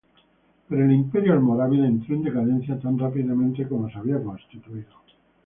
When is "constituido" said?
4.23-4.89